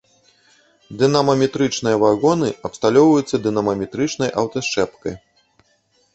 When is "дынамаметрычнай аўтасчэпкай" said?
3.49-5.15